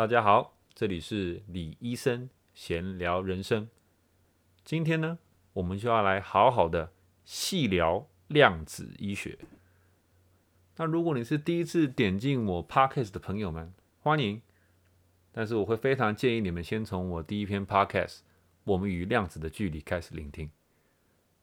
[0.00, 3.68] 大家好，这里是李医生闲聊人生。
[4.64, 5.18] 今天呢，
[5.52, 6.90] 我们就要来好好的
[7.22, 9.38] 细聊量子医学。
[10.78, 14.40] 那如果你是第一次点进我 podcast 的朋友们，欢迎。
[15.32, 18.06] 但是我会非常建议你们先从我第一篇 podcast
[18.64, 20.48] 《我们与量子的距离》开始聆听，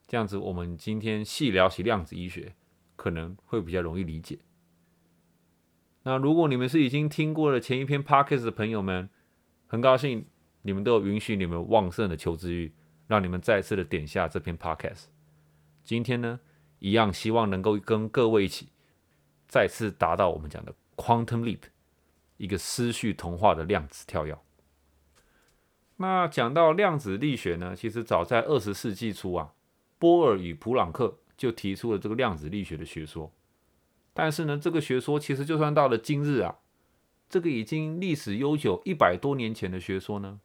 [0.08, 2.56] 这样子我们今天细聊起量子医学，
[2.96, 4.40] 可能会比较容易理解。
[6.08, 9.10] 那如果你们是已经听过了前一篇 podcast 的朋友们，
[9.68, 10.26] 很高兴
[10.62, 12.72] 你们都有允许你们旺盛的求知欲，
[13.08, 15.08] 让你们再次的点下这篇 podcast。
[15.84, 16.40] 今天呢，
[16.80, 18.70] 一样希望能够跟各位一起
[19.50, 21.64] 再次达到我们讲的 quantum leap。
[22.38, 24.38] 一个思绪同化的量子跳跃。
[25.98, 29.54] 那讲到量子力学呢，其实早在二十世纪初啊，
[30.00, 33.34] 波尔与普朗克就提出了这个量子力学的学说。
[34.18, 36.58] 但是呢，这个学说其实就算到了今日啊，
[37.30, 40.40] 这个已经历史悠久一百多年前的学说呢，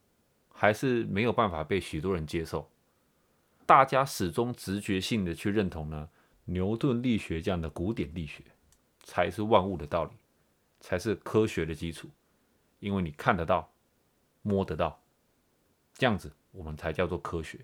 [0.52, 2.70] 还是没有办法被许多人接受。
[3.64, 6.10] 大家始终直觉性的去认同呢，
[6.44, 8.44] 牛顿力学这样的古典力学
[9.02, 10.10] 才是万物的道理。
[10.84, 12.08] 才是科学的基础，
[12.80, 13.70] 因为你看得到、
[14.42, 15.00] 摸得到，
[15.94, 17.60] 这样子我们才叫做科学。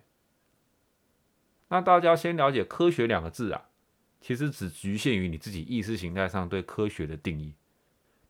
[1.67, 3.68] 那大家先了解“科学”两个字啊，
[4.21, 7.55] 其实只局限于你自己意识形态上对科学的定义。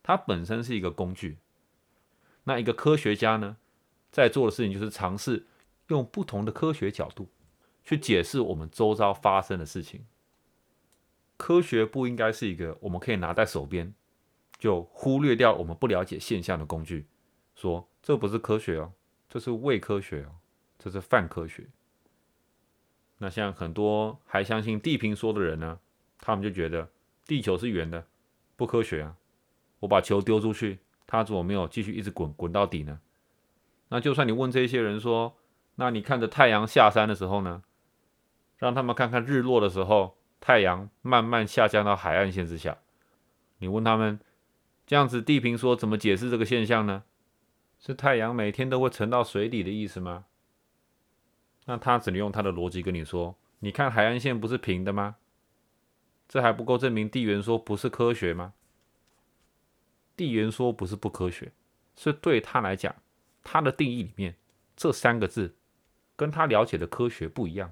[0.03, 1.37] 它本身是一个工具。
[2.43, 3.57] 那一个科学家呢，
[4.11, 5.45] 在做的事情就是尝试
[5.87, 7.29] 用不同的科学角度
[7.83, 10.05] 去解释我们周遭发生的事情。
[11.37, 13.93] 科学不应该是一个我们可以拿在手边。
[14.57, 17.07] 就忽略掉我们不了解现象的工具，
[17.55, 18.91] 说这不是科学哦，
[19.29, 20.35] 这是伪科学哦，
[20.77, 21.65] 这是泛科学。
[23.19, 25.79] 那像很多还相信地平说的人呢，
[26.19, 26.89] 他们就觉得
[27.27, 28.07] 地球是圆的，
[28.55, 29.15] 不科学啊。
[29.81, 32.99] 我把球丢出去，它怎么没有继续一直滚滚到底呢？
[33.89, 35.37] 那就算你问这些人说，
[35.75, 37.63] 那你看着太阳下山的时候呢，
[38.57, 42.79] 让他们看看日落的时候，太阳慢慢下降到海岸线之下，
[43.59, 44.19] 你问他们。
[44.87, 47.03] 这样子，地平说怎么解释这个现象呢？
[47.79, 50.25] 是太阳每天都会沉到水底的意思吗？
[51.69, 55.17] 那他只能用他的逻辑跟你说：你看海岸线不是平的吗？
[56.27, 58.55] 这还不够证明地缘说不是科学吗？
[60.17, 61.51] 地缘说不是不科学，
[61.95, 62.95] 是对他来讲，
[63.43, 64.35] 他的定义里面
[64.75, 65.55] 这三个字
[66.15, 67.71] 跟他了解的科学不一样，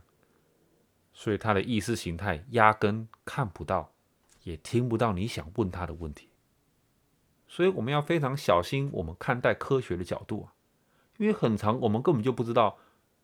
[1.11, 3.91] 所以他的意识形态压根看不到，
[4.43, 6.29] 也听不到你想问他的问题。
[7.47, 10.53] 所以我们要非常小心我们看待科学的角度啊，
[11.17, 12.77] 因为很长我们根本就不知道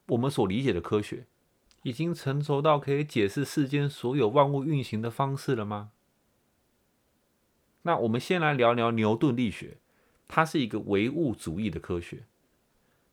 [0.07, 1.25] 我们所理解的科学
[1.83, 5.91] 已经成熟到可以解释世间所有万物运行的方式了吗？
[7.83, 9.77] 那我们先来聊聊牛顿力学，
[10.27, 12.25] 它是一个唯物主义的科学，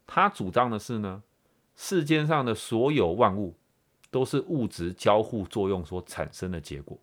[0.06, 1.22] 它主张的是呢，
[1.74, 3.56] 世间上的所有万物
[4.10, 6.98] 都是物质交互作用所产生的结果，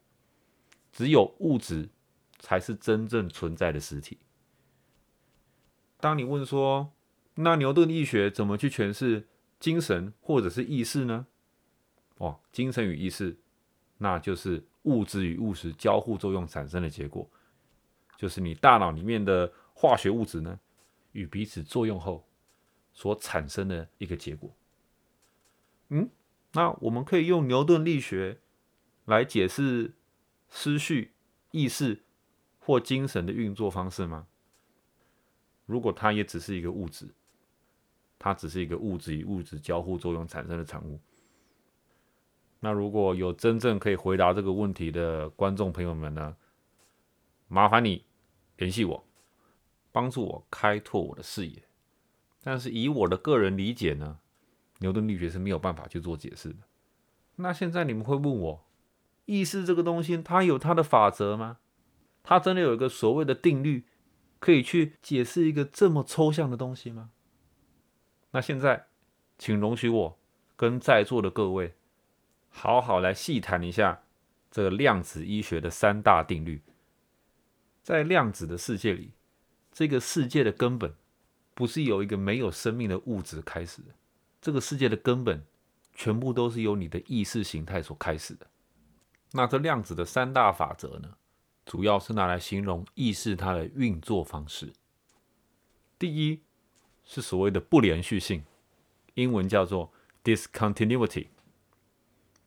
[0.92, 1.90] 只有物质。
[2.40, 4.20] 才是真正存在的实体。
[6.00, 6.94] 当你问说，
[7.34, 9.28] 那牛顿力学怎么去诠释
[9.60, 11.28] 精神或者是意识呢？
[12.18, 13.38] 哦，精神与意识，
[13.98, 17.30] 那就是物质与物质交互作用产生的结果，
[18.18, 20.60] 就是你大脑里面的化学物质呢，
[21.12, 22.28] 与彼此作用后
[22.94, 24.56] 所产生的一个结果。
[25.90, 26.10] 嗯，
[26.54, 28.40] 那我们可以用牛顿力学
[29.06, 29.96] 来解释
[30.50, 31.14] 思绪、
[31.52, 32.04] 意识。
[32.60, 34.28] 或精神的运作方式吗？
[35.66, 37.16] 如果它也只是一个物质，
[38.20, 41.00] 它只是一个物质与物质交互作用产生的产物，
[42.60, 46.36] 那如果有真正可以回答这个问题的观众朋友们呢？
[47.48, 48.04] 麻烦你
[48.58, 49.06] 联系我，
[49.92, 51.64] 帮助我开拓我的视野。
[52.44, 54.20] 但是以我的个人理解呢，
[54.80, 56.60] 牛顿力学是没有办法去做解释的。
[57.36, 58.66] 那现在你们会问我，
[59.26, 61.60] 意识这个东西，它有它的法则吗？
[62.24, 63.86] 它真的有一个所谓的定律，
[64.40, 67.12] 可以去解释一个这么抽象的东西吗？
[68.32, 68.88] 那现在，
[69.38, 70.20] 请容许我
[70.56, 71.76] 跟在座的各位，
[72.50, 74.04] 好好来细谈一下
[74.52, 76.62] 这个量子医学的三大定律。
[77.82, 79.12] 在量子的世界里，
[79.72, 80.94] 这个世界的根本
[81.54, 83.94] 不是由一个没有生命的物质开始的，
[84.42, 85.46] 这个世界的根本
[85.94, 88.46] 全部都是由你的意识形态所开始的。
[89.32, 91.16] 那这量子的三大法则呢？
[91.66, 94.72] 主要是拿来形容意识它的运作方式。
[96.00, 96.42] 第一
[97.10, 98.44] 是所谓的不连续性，
[99.14, 99.94] 英文叫做
[100.26, 101.28] discontinuity。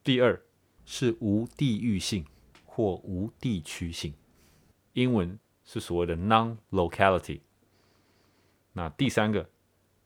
[0.03, 0.39] 第二
[0.85, 2.23] 是无地域性
[2.63, 4.13] 或无地区性，
[4.93, 7.41] 英文是所谓的 non-locality。
[8.73, 9.49] 那第三个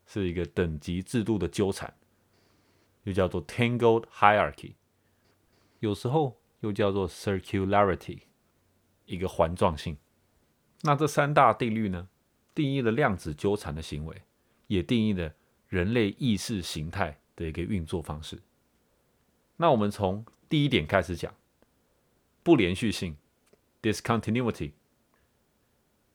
[0.06, 1.94] 是一个等级制度的纠缠，
[3.04, 4.76] 又叫做 tangled hierarchy，
[5.82, 8.22] 有时候又叫做 circularity，
[9.06, 9.98] 一个环状性。
[10.82, 12.08] 那这三大定律呢，
[12.54, 14.22] 定义了量子纠缠的行为，
[14.68, 15.34] 也定义了
[15.68, 18.42] 人类意识形态的一个运作方式。
[19.58, 21.34] 那我们从第一点开始讲，
[22.44, 23.18] 不连续性
[23.82, 24.72] （discontinuity）。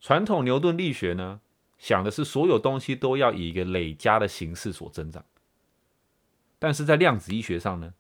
[0.01, 1.41] 传统牛顿力学呢，
[1.79, 5.25] 想的是所有东西都要以一个累加的形式所增长。
[6.59, 7.95] 但是在量子医学上呢，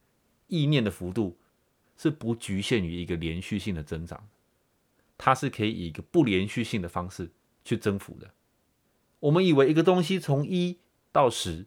[0.48, 1.38] 意念的幅度
[1.96, 4.28] 是不局限于一个连续性的增长，
[5.16, 7.30] 它是可以以一个不连续性的方式
[7.64, 8.32] 去增幅的。
[9.20, 10.80] 我们以为一个东西从一
[11.12, 11.66] 到十，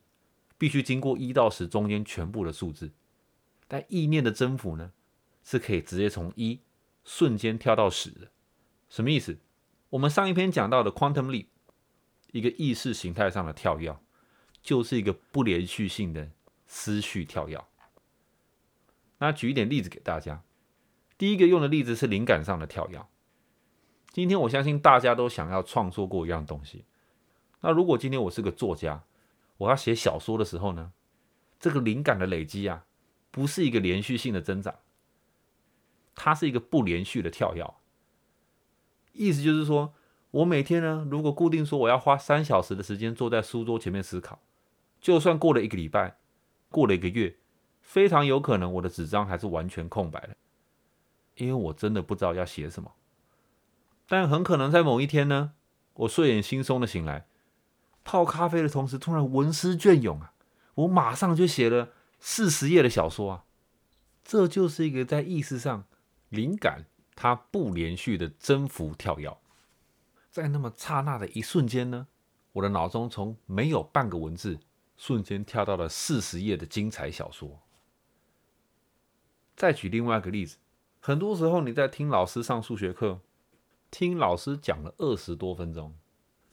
[0.57, 2.91] 必须经过一到十中间全部的数字，
[3.67, 4.91] 但意念的增幅呢，
[5.43, 6.59] 是可以直接从一
[7.03, 8.31] 瞬间跳到十的。
[8.89, 9.37] 什么意思？
[9.89, 11.45] 我们上一篇讲到的 quantum leap，
[12.31, 13.95] 一个意识形态上的跳跃，
[14.61, 16.31] 就是一个不连续性的
[16.65, 17.63] 思绪跳跃。
[19.19, 20.43] 那举一点例子给大家。
[21.15, 23.05] 第一个用的例子是灵感上的跳跃。
[24.11, 26.83] 今天我相信大家都想要创作过一样东西。
[27.65, 29.03] 那如果今天我是个作家，
[29.55, 30.91] 我要写小说的时候呢，
[31.61, 32.83] 这个灵感的累积啊，
[33.31, 34.75] 不是一个连续性的增长，
[36.13, 37.73] 它是一个不连续的跳跃。
[39.13, 39.93] 意思就是说，
[40.31, 44.39] 我每天呢，如果固定说我要花三小时的时间坐在书桌前面思考，
[44.99, 46.17] 就算过了一个礼拜，
[46.69, 47.37] 过了一个月，
[47.79, 50.35] 非常有可能我的纸张还是完全空白的，
[51.37, 52.91] 因为我真的不知道要写什么。
[54.05, 55.53] 但很可能在某一天呢，
[55.93, 57.25] 我睡眼惺忪的醒来，
[58.03, 60.33] 泡咖啡的同时，突然文思隽涌啊，
[60.75, 63.45] 我马上就写了四十页的小说啊。
[64.23, 65.85] 这就是一个在意识上
[66.29, 66.85] 灵感。
[67.15, 69.37] 它不连续的增幅跳跃，
[70.31, 72.07] 在那么刹那的一瞬间呢，
[72.53, 74.59] 我的脑中从没有半个文字，
[74.97, 77.61] 瞬间跳到了四十页的精彩小说。
[79.55, 80.57] 再举另外一个例子，
[80.99, 83.21] 很多时候你在听老师上数学课，
[83.91, 85.95] 听老师讲了二十多分钟，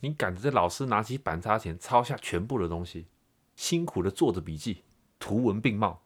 [0.00, 3.06] 你赶着在老师拿起板擦前抄下全部的东西，
[3.54, 4.82] 辛苦的做着笔记，
[5.18, 6.02] 图文并茂，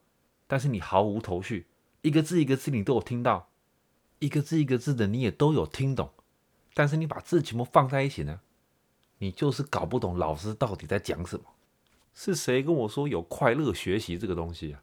[0.47, 1.67] 但是你毫无头绪，
[2.03, 3.49] 一个字一个字你都有听到。
[4.21, 6.11] 一个字一个字的，你也都有听懂，
[6.73, 8.41] 但是你把字全部放在一起呢，
[9.19, 11.45] 你就是搞不懂老师到底在讲什么。
[12.15, 14.83] 是谁跟我说有快乐学习这个东西啊？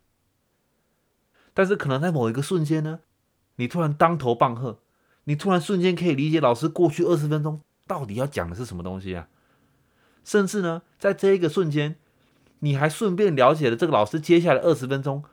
[1.54, 3.00] 但是可能在某一个瞬间呢，
[3.56, 4.80] 你突然当头棒喝，
[5.24, 7.62] 你突然瞬间可以理解老师过去二十分钟
[7.92, 9.28] 到底要讲的是什么东西啊？
[10.24, 11.98] 甚至呢，在这一个瞬间，
[12.60, 15.26] 你还顺便了解了这个老师接下来二十分钟。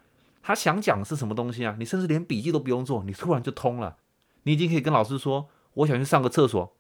[0.43, 1.77] 他想讲的是什么东西啊？
[1.79, 3.99] 你甚至连笔记都不用做，你突然就通了。
[4.43, 6.75] 你已经可以跟老师说：“我想去上个厕所。”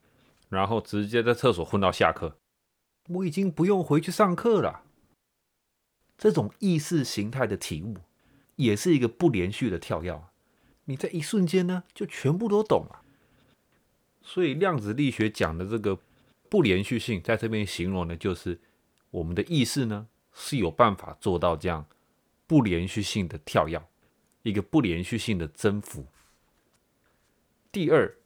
[0.50, 2.38] 然后直接在厕所混到下课。
[3.10, 4.82] 我已经不用回去上课了。
[6.16, 7.98] 这种意识形态的体悟，
[8.56, 10.20] 也是一个不连续的跳跃。
[10.86, 13.02] 你在一瞬间呢，就全部都懂了。
[14.28, 15.98] 所以量子力学讲的这个
[16.50, 18.60] 不连续性，在这边形容的就是
[19.10, 21.86] 我们的意识呢是有办法做到这样。
[22.46, 23.82] 不连续性的跳跃，
[24.42, 26.06] 一个不连续性的增幅。
[27.72, 28.16] 第二，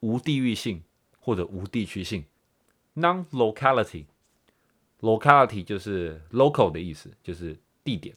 [0.00, 0.82] 无地域性
[1.20, 2.24] 或者无地区性
[2.96, 4.06] （non-locality）。
[5.00, 8.16] locality 就是 local 的意思，就是地点。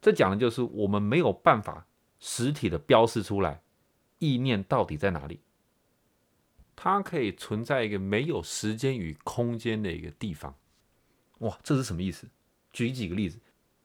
[0.00, 1.86] 这讲的就是我们没有办法
[2.20, 3.62] 实体的标示出来
[4.18, 5.40] 意念到底在哪里。
[6.74, 10.54] 它可以存在一个没有时间与空间的一个地方。
[11.38, 12.28] 哇，这是什么意思？
[12.72, 13.38] 举几个例子。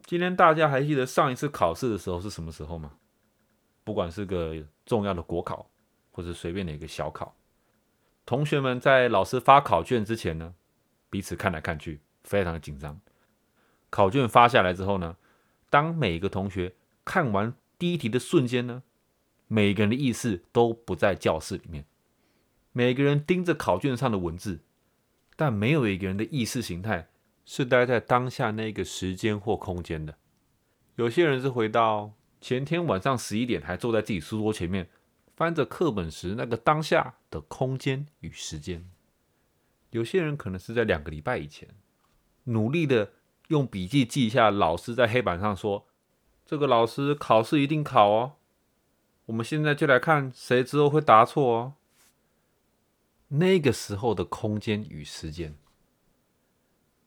[0.06, 2.94] 今天大家还记得上一次考试的时候是什么时候吗？
[3.84, 5.70] 不管是个重要的国考，
[6.12, 7.36] 或者随便的一个小考，
[8.26, 10.56] 同学们在老师发考卷之前呢，
[11.10, 13.00] 彼此看来看去，非常的紧张。
[13.90, 15.18] 考卷发下来之后呢，
[15.70, 18.84] 当每一个同学看完第一题的瞬间呢，
[19.48, 21.86] 每个人的意识都不在教室里面，
[22.78, 24.60] 每个人盯着考卷上的文字，
[25.36, 27.08] 但没有一个人的意识形态。
[27.44, 30.16] 是待在当下那个时间或空间的。
[30.96, 34.90] 有些人是回到前天晚上十一点，还坐在自己书桌前面
[35.36, 38.88] 翻着课本时那个当下的空间与时间。
[39.90, 41.70] 有些人可能是在两个礼拜以前，
[42.44, 43.14] 努力的
[43.48, 45.88] 用笔记记下老师在黑板上说
[46.46, 48.34] ：“这个老师考试一定考哦。”
[49.26, 51.74] 我们现在就来看谁之后会答错哦。
[53.30, 55.56] 那个时候的空间与时间。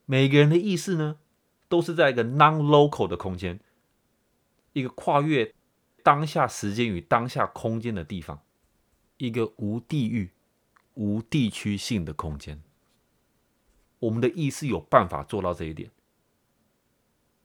[0.05, 1.19] 每个人的意识呢，
[1.69, 3.61] 都是在一个 non-local 的空间，
[4.73, 5.55] 一个跨越
[6.03, 8.43] 当下时间与当下空间的地方，
[9.19, 10.33] 一个无地域、
[10.95, 12.63] 无地区性的空间。
[14.01, 15.91] 我们的意识有办法做到这一点。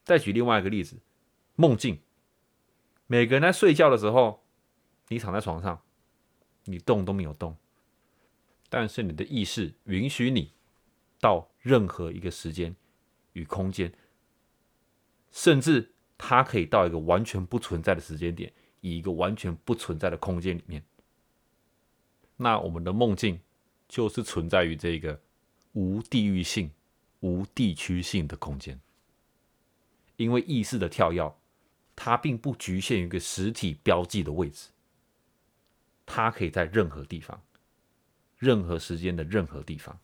[0.04, 0.98] 再举另外一个例子，
[1.56, 2.00] 梦境。
[3.08, 4.44] 每个人在睡觉的时候，
[5.10, 5.82] 你躺在床上，
[6.64, 7.56] 你动都没有动，
[8.70, 10.52] 但是你的意识允许你
[11.20, 12.76] 到任何一个时间
[13.34, 13.92] 与空间，
[15.32, 20.84] 甚至它可以到一个完全不存在的时间点，以一个完全不存在的空间里面。
[22.38, 23.40] 那我们的梦境
[23.88, 25.22] 就是存在于这个
[25.74, 26.72] 无地域性、
[27.22, 28.80] 无地区性的空间，
[30.18, 31.36] 因为意识的跳跃。
[31.98, 34.68] 它并不局限于一个实体标记的位置，
[36.06, 37.42] 它可以在任何地方、
[38.38, 40.00] 任何时间的任何地方。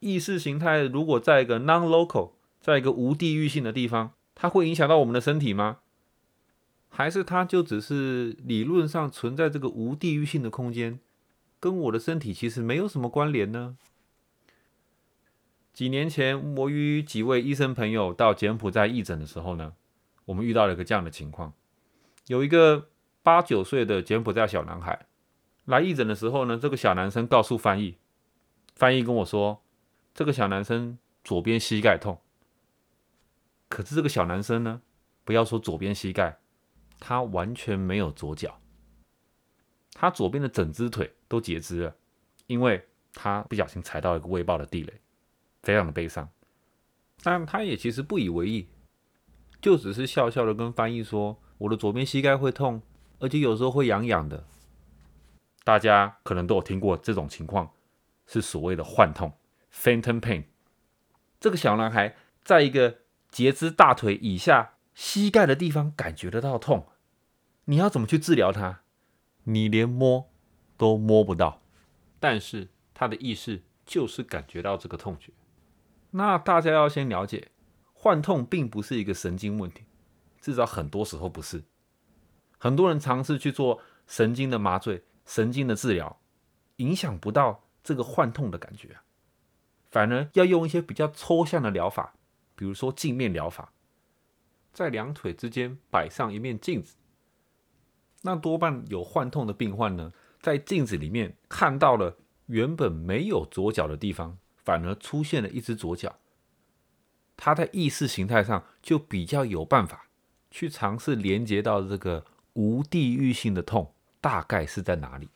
[0.00, 5.78] 意识形态如果在一个 non-local，在一个无地域性的地方，它会影响到我们的身体吗？
[6.88, 11.00] 还是它就只是理论上存在这个无地域性的空间，
[11.60, 13.76] 跟我的身体其实没有什么关联呢？
[15.72, 19.74] 几年前，我与几位医生朋友到柬埔寨义诊的时候呢。
[20.26, 21.54] 我们遇到了一个这样的情况，
[22.26, 22.90] 有一个
[23.22, 25.06] 八九岁的柬埔寨小男孩
[25.68, 27.98] 来义诊的时候呢，这个小男生告诉翻译，
[28.74, 29.62] 翻译跟我说，
[30.14, 32.18] 这个小男生左边膝盖痛，
[33.68, 34.80] 可是这个小男生呢，
[35.24, 36.38] 不要说左边膝盖，
[36.98, 38.58] 他完全没有左脚，
[39.92, 41.94] 他左边的整只腿都截肢了，
[42.46, 42.82] 因为
[43.12, 45.00] 他不小心踩到一个未爆的地雷，
[45.62, 46.26] 非常的悲伤，
[47.22, 48.66] 但他也其实不以为意。
[49.60, 52.80] 就只是笑笑的跟翻译说：“我的左边膝盖会痛，
[53.18, 54.46] 而且有时候会痒痒的。”
[55.68, 57.74] 大家可能都有听过这种情况，
[58.26, 59.34] 是所谓的幻痛
[59.70, 60.44] （phantom pain）。
[61.38, 66.88] 这个小男孩在一个截肢大腿以下膝盖的地方感觉得到痛，
[67.66, 68.80] 你要怎么去治疗他？
[69.42, 70.30] 你连摸
[70.78, 71.60] 都摸不到，
[72.18, 75.32] 但是他的意识就是感觉到这个痛觉。
[76.12, 77.50] 那大家要先了解。
[77.92, 79.84] 幻痛并不是一个神经问题，
[80.40, 81.64] 至少很多时候不是。
[82.56, 86.18] 很多人尝试去做神经的麻醉、神经的治疗，
[86.76, 88.96] 影响不到这个幻痛的感觉，
[89.90, 92.14] 反而要用一些比较抽象的疗法，
[92.56, 93.74] 比如说镜面疗法，
[94.72, 96.96] 在两腿之间摆上一面镜子。
[98.22, 102.16] 那多半有幻痛的病患呢，在镜子里面看到了
[102.46, 106.18] 原本没有左脚的地方，反而出现了一只左脚。
[107.36, 110.08] 他在意识形态上就比较有办法
[110.50, 115.28] 去尝试连接到这个无地域性的痛大概是在哪里。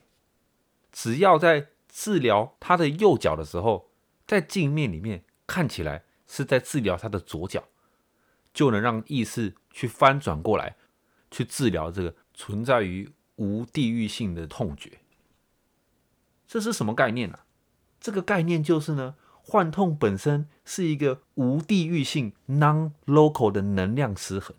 [0.91, 3.91] 只要在治疗他的右脚的时候，
[4.27, 7.65] 在镜面里面看起来是在治疗他的左脚，
[8.53, 10.77] 就能让意识去翻转过来，
[11.31, 14.99] 去治疗这个存在于无地域性的痛觉。
[16.47, 17.41] 这是什么概念呢？
[18.01, 19.15] 这个概念就是呢。
[19.45, 24.55] 幻痛本身是一个无地域性 （non-local） 的能量失衡。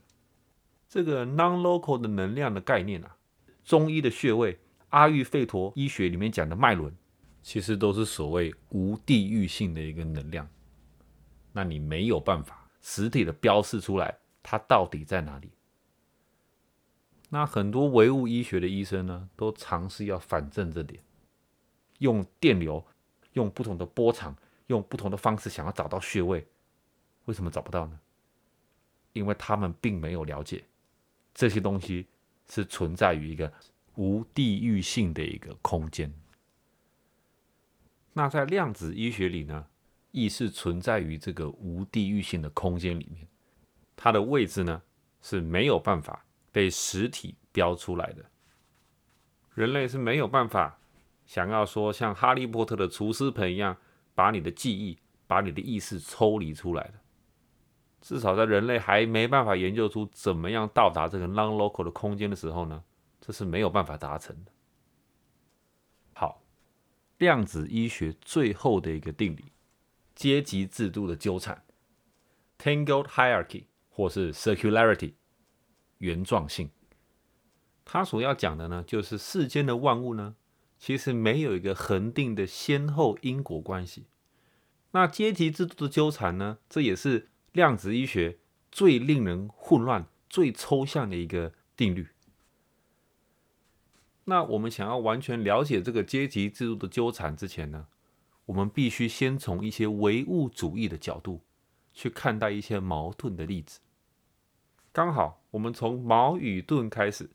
[0.90, 3.16] 这个 non-local 的能量的概念啊，
[3.64, 6.96] 中医的穴位阿育吠陀医学里面讲的脉轮，
[7.42, 10.48] 其实都是所谓无地域性的一个能量。
[11.52, 15.52] 那你没有办法实体的标示出来，它到底在哪里？
[17.30, 21.04] 那很多唯物医学的医生呢，都尝试要反证这点，
[22.00, 22.86] 用电流，
[23.34, 24.36] 用不同的波长。
[24.68, 26.48] 用不同的方式想要找到穴位，
[27.26, 28.00] 为什么找不到呢？
[29.12, 30.64] 因为他们并没有了解
[31.34, 32.08] 这些东西
[32.50, 33.52] 是存在于一个
[33.96, 36.14] 无地域性的一个空间。
[38.14, 39.68] 那在量子医学里呢，
[40.12, 43.28] 意识存在于这个无地域性的空间里面，
[43.96, 44.82] 它的位置呢
[45.22, 48.26] 是没有办法被实体标出来的。
[49.54, 50.80] 人类是没有办法
[51.26, 53.78] 想要说像哈利波特的厨师盆一样。
[54.16, 56.94] 把你的记忆、把你的意识抽离出来的，
[58.04, 62.84] 至少在人类还没办法研究出怎么样到达这个 non-local 的空间的时候呢，
[63.22, 64.52] 这是没有办法达成的。
[66.14, 66.44] 好，
[67.18, 69.46] 量子医学最后的一个定理——
[70.14, 71.64] 阶级制度的纠缠
[72.60, 75.14] （tangled hierarchy） 或是 circularity（
[76.00, 76.70] 原状性），
[77.86, 80.36] 它所要讲的呢，就是世间的万物呢。
[80.78, 84.08] 其实没有一个恒定的先后因果关系。
[84.92, 86.58] 那阶级制度的纠缠呢？
[86.68, 88.40] 这也是量子医学
[88.72, 92.10] 最令人混乱、最抽象的一个定律。
[94.26, 97.88] 那我们想要完全了解这个阶级制度的纠缠之前呢，
[98.46, 101.42] 我们必须先从一些唯物主义的角度
[101.94, 103.80] 去看待一些矛盾的例子。
[104.92, 107.30] 刚好，我们从矛与盾开始。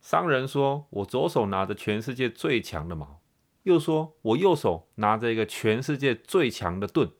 [0.00, 3.22] 商人说：“我左手拿着全世界最强的矛，
[3.62, 7.10] 又说我右手拿着一个全世界最强的盾。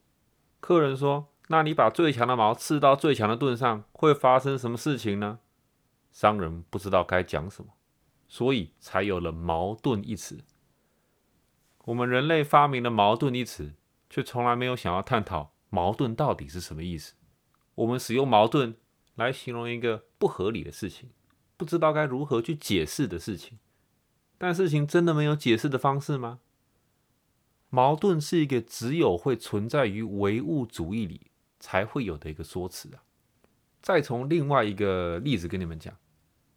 [0.60, 5.40] 客人说：“那你把最强的矛刺到最强的盾上，会发生什么事情呢？”
[6.10, 7.72] 商人不知道该讲什么，
[8.28, 10.44] 所以才有了“矛盾”一词。
[11.86, 13.74] 我们人类发明了“矛盾”一词，
[14.08, 17.14] 却从来没有想要探讨矛盾到底是什么意思。
[17.74, 18.76] 我们使用矛盾
[19.16, 21.10] 来形容一个不合理的事情，
[21.56, 23.58] 不知道该如何去解释的事情。
[24.38, 26.38] 但事情真的没有解释的方式吗？
[27.70, 31.32] 矛盾是一个只有会存在于唯物主义里
[31.64, 33.02] 才会有的一个说辞啊。
[33.80, 35.96] 再从另外一个例子跟你们讲，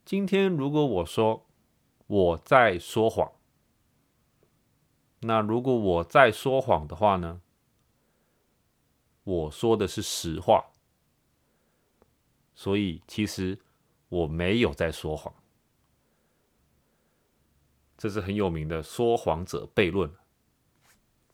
[0.04, 1.46] 今天如果我说
[2.08, 3.32] 我在说谎，
[5.22, 7.42] 那如果我在说谎的话呢？
[9.24, 10.66] 我说的是实话，
[12.54, 13.58] 所以其实
[14.10, 15.34] 我没有在说谎。
[17.98, 20.14] 这是很有名的说谎者悖论。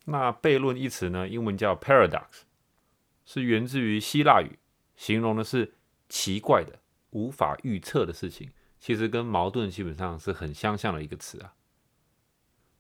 [0.06, 2.44] 那悖论一词呢，英文叫 paradox，
[3.26, 4.60] 是源自于希腊语，
[4.96, 5.74] 形容的是
[6.10, 6.80] 奇怪的、
[7.12, 8.50] 无法预测的事情。
[8.80, 11.54] 其实跟矛盾基本上是很相像的一个词啊。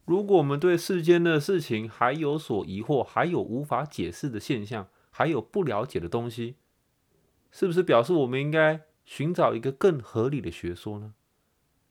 [0.05, 6.57] 如果我们对世间的事情还有所疑惑，还有无法解释的现象，还有不了解的东西，
[7.51, 11.13] 是不是表示我们应该寻找一个更合理的学说呢？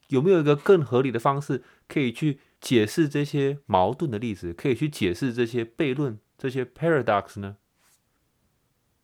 [0.09, 7.57] 有没有一个更合理的方式可以去解释这些矛盾的例子，可以去解释这些悖论、这些 paradox 呢？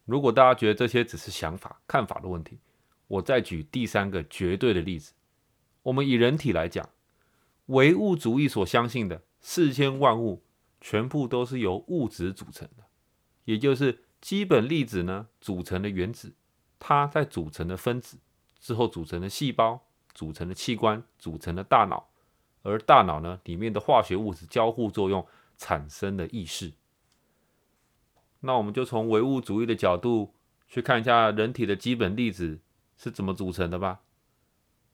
[0.08, 2.58] 如果大家觉得这些只是想法、看法的问题，
[3.06, 5.12] 我再举第三个绝对的例子。
[5.82, 6.88] 我们以人体来讲，
[7.66, 10.42] 唯物主义所相信的世间万物
[10.80, 12.84] 全部都是由物质组成的，
[13.44, 14.04] 也就是。
[14.20, 16.34] 基本粒子呢组成的原子，
[16.80, 18.18] 它在组成的分子
[18.58, 19.80] 之后组成的细胞，
[20.12, 22.08] 组成的器官，组成的大脑，
[22.62, 25.24] 而大脑呢里面的化学物质交互作用
[25.56, 26.72] 产生的意识。
[28.40, 30.34] 那我们就从唯物主义的角度
[30.66, 32.60] 去看一下人体的基本粒子
[32.96, 34.00] 是怎么组成的吧。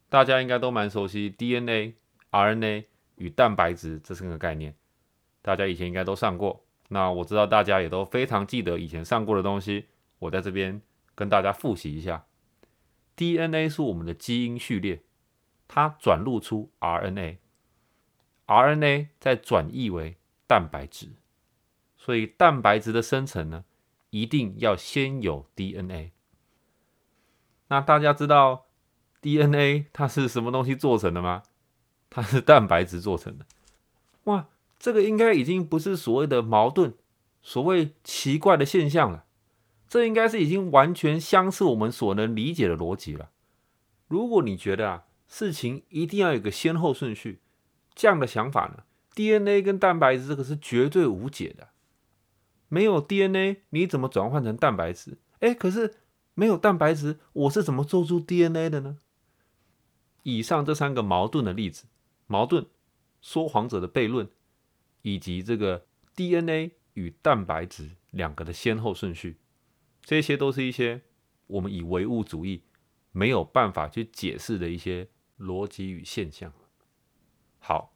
[0.09, 1.95] 大家应该都蛮熟悉 DNA、
[2.31, 4.75] RNA 与蛋白质这三个概念，
[5.41, 6.65] 大家以前应该都上过。
[6.89, 9.87] 那我知道大家也都非常记得以前上过的东西，
[10.19, 10.81] 我在这边
[11.15, 12.25] 跟大家复习一下。
[13.15, 15.01] DNA 是我们的基因序列，
[15.67, 17.37] 它转录出 RNA，RNA
[19.19, 20.17] 再转译为
[20.47, 21.09] 蛋白质，
[22.05, 23.65] 所以蛋白质的生成呢，
[24.11, 26.11] 一定要先有 DNA。
[27.69, 28.67] 那大家知道
[29.21, 31.41] DNA 它是什么东西做成的吗？
[32.11, 33.47] 它是蛋白质做成的。
[34.25, 34.49] 哇！
[34.77, 36.93] 这个应该已经不是所谓的矛盾，
[37.41, 39.25] 所谓奇怪的现象了。
[39.89, 43.31] 这应该是已经完全相似我们所能理解的逻辑了。
[44.07, 47.39] 如果你觉得啊，事情一定要有个先后顺序，
[47.95, 48.83] 这样的想法呢
[49.15, 51.69] ，DNA 跟蛋白质这个是绝对无解的。
[52.75, 55.17] 没有 DNA，你怎么转换成蛋白质？
[55.39, 55.95] 哎，可是
[56.33, 58.97] 没有蛋白质，我是怎么做出 DNA 的呢？
[60.23, 61.85] 以上这三个矛盾的例子，
[62.27, 62.65] 矛盾
[63.21, 64.29] 说谎者的悖论。
[65.07, 65.85] 以及这个
[66.15, 69.37] DNA 与蛋白质两个的先后顺序，
[70.01, 71.03] 这些都是一些
[71.45, 72.63] 我们以唯物主义
[73.11, 75.07] 没有办法去解释的一些
[75.37, 76.51] 逻辑与现象。
[77.59, 77.93] 好，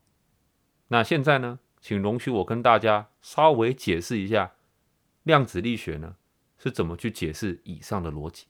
[0.90, 4.54] 那现在呢，请容许我跟大家稍微解释一下
[5.24, 6.16] 量子力学呢
[6.58, 8.46] 是怎么去解释以上的逻辑。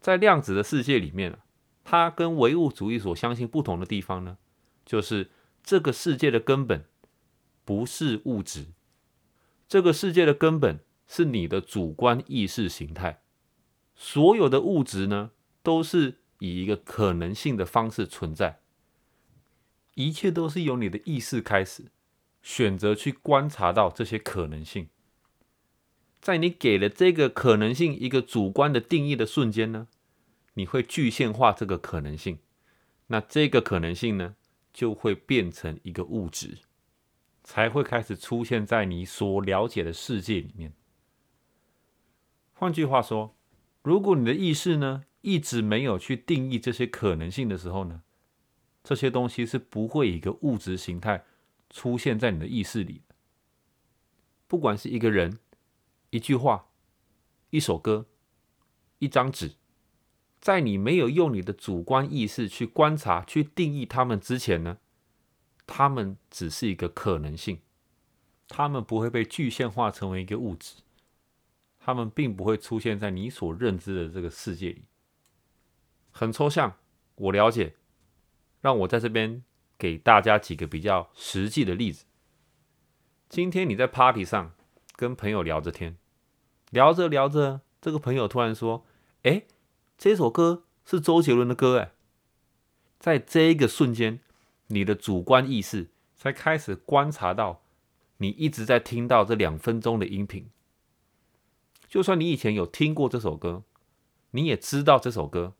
[0.00, 1.38] 在量子的世界里面，
[1.84, 4.38] 它跟唯物主义所相信不同的地方呢，
[4.84, 5.30] 就是
[5.62, 6.84] 这个世界的根本。
[7.64, 8.66] 不是物质，
[9.66, 13.22] 这个世界的根本是你的主观意识形态。
[13.96, 15.32] 所有的物质呢，
[15.64, 18.60] 都是以一个可能性的方式存在。
[19.96, 21.86] 一切都是由你的意识开始，
[22.40, 24.88] 选择去观察到这些可能性。
[26.26, 29.86] 在你给了这个可能性一个主观的定义的瞬间呢，
[30.54, 32.40] 你会具现化这个可能性。
[33.06, 34.34] 那这个可能性呢，
[34.72, 36.58] 就会变成一个物质。
[37.44, 40.72] 才会开始出现在你所了解的世界里面。
[42.54, 43.36] 换句话说，
[43.82, 48.02] 如果你的意识呢一直没有去定义这些可能性的时候呢，
[48.82, 51.24] 这些东西是不会以一个物质形态
[51.70, 53.14] 出现在你的意识里的。
[54.48, 55.38] 不管是一个人、
[56.10, 56.68] 一句话、
[57.50, 58.06] 一首歌、
[58.98, 59.54] 一张纸，
[60.40, 64.78] 在你没有用你的主观意识去观察、去定义它们之前呢？
[65.66, 67.60] 它们只是一个可能性，
[68.48, 70.76] 它们不会被具象化成为一个物质，
[71.80, 74.84] 它们并不会出现在你所认知的这个世界里。
[76.10, 76.76] 很抽象，
[77.16, 77.74] 我了解。
[78.62, 79.44] 让我在这边
[79.78, 82.04] 给大家几个比较实际的例子。
[83.28, 84.54] 今天你在 party 上
[84.96, 85.98] 跟朋友聊着天，
[86.70, 88.86] 聊着聊着，这个朋友突然说
[89.24, 89.42] ：“哎，
[89.98, 91.92] 这首歌是周杰伦的歌。”哎，
[92.98, 94.20] 在这一个瞬间，
[94.68, 97.62] 你的主观意识才开始观察到，
[98.16, 100.48] 你一直在听到这两分钟的音频。
[101.86, 103.64] 就算你以前有听过这首歌，
[104.30, 105.54] 你也知道这首歌，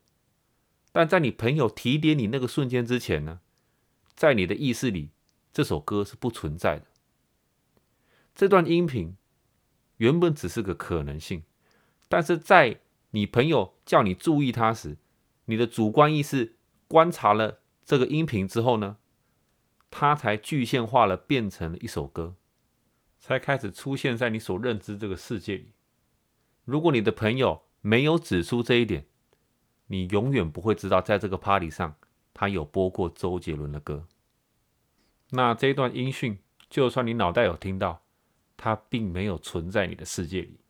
[0.92, 3.40] 但在你朋友提点你那个瞬间之前呢，
[4.14, 5.10] 在你的意识里，
[5.52, 6.86] 这首歌是不存在的。
[8.34, 9.16] 这段音频
[9.96, 11.42] 原本只是个可能性，
[12.08, 12.80] 但是在
[13.10, 14.98] 你朋友叫你注意他时，
[15.46, 16.56] 你的主观意识
[16.86, 18.98] 观察了这个音频之后呢，
[19.90, 22.34] 它才具现化了，变成了一首歌，
[23.18, 25.72] 才开始出现在你所认知这个世界里。
[26.64, 29.06] 如果你的朋友没有指出这一点，
[29.86, 31.94] 你永远不会知道，在这个 party 上
[32.34, 34.06] 他有播过周杰伦的歌。
[35.30, 38.02] 那这一段音讯，就算你脑袋有听到。
[38.56, 40.60] 它并没有存在你的世界里，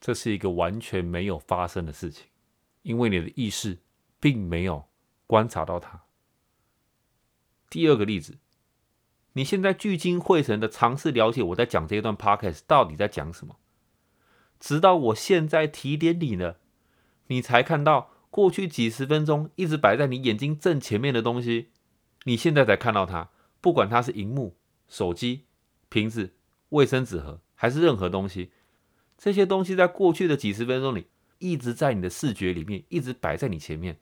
[0.00, 2.26] 这是一个完全没有发生的事情，
[2.82, 3.78] 因为你的意识
[4.18, 4.88] 并没有
[5.26, 6.02] 观察到它。
[7.70, 8.38] 第二个例子，
[9.34, 13.56] 你现在聚精会神的尝试了解我在讲这一段 podcast 到底在讲什么，
[14.58, 16.58] 直到我现在提点你了，
[17.28, 21.70] 你才看到过去几十分钟一直摆在你眼睛正前面的东西，
[22.24, 24.56] 你现在才看到它，不管它是荧幕、
[24.88, 25.44] 手机、
[25.88, 26.34] 瓶子。
[26.70, 28.50] 卫生纸盒还是任何东西，
[29.16, 31.06] 这些东西在过去的几十分钟里
[31.38, 33.98] 一直在你的视觉里面，一直摆在你前面。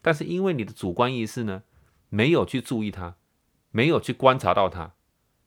[0.00, 1.64] 但是因为你的主观意识呢，
[2.08, 3.16] 没有去注意它，
[3.70, 4.92] 没有去观察到它，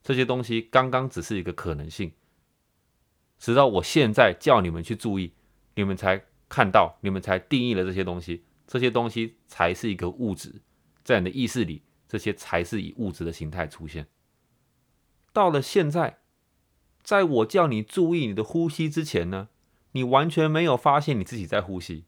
[0.04, 2.12] 这些东西刚刚只是一个可能性。
[3.40, 5.34] 直到我现在叫你们去注意，
[5.76, 10.62] 你们才看到，你们才定义了这些东西，这些东西才是一个物质，
[11.04, 14.06] 在你的意识里，这些才是以物质的形态出现。
[15.32, 16.21] 到了现在。
[17.04, 19.50] 在我叫你注意你的呼吸之前呢，
[19.94, 22.06] 你完全没有发现你自己在呼吸。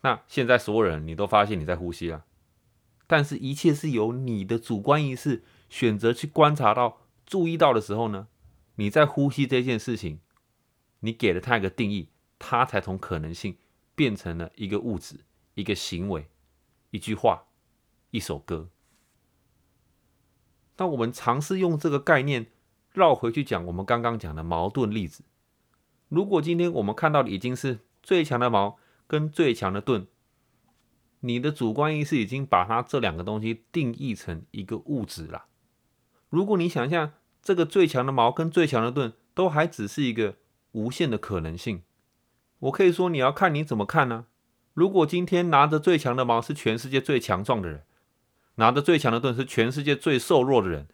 [0.00, 2.24] 那现在所有人你都发现你在呼吸了，
[3.06, 8.28] 但是一切是由你的主观意识选择去观察到、注意到的时候呢，
[8.76, 10.20] 你在呼吸这件事情，
[11.00, 13.58] 你给了它一个定义，它才从可能性
[13.94, 15.20] 变成了一个物质、
[15.54, 16.28] 一个行为、
[16.90, 17.44] 一句话、
[18.10, 18.70] 一首歌。
[20.76, 22.46] 那我们尝试用这个概念。
[22.98, 25.22] 绕回去讲我们刚刚讲的矛盾例子。
[26.08, 30.08] 如果今天我们看到的已经是最强的矛跟最强的盾，
[31.20, 35.44] 你的主观意识已经把它这两个东西定义成一个物质了。
[36.28, 40.36] 如果你想象这个最强的矛跟最强的盾都还只是一个
[40.72, 41.82] 无限的可能性，
[42.58, 44.26] 我可以说你要看你怎么看呢？
[44.74, 47.84] 如果今天拿着最强的矛是全世界最强壮的人，
[48.56, 50.88] 拿着最强的盾是全世界最瘦弱的人。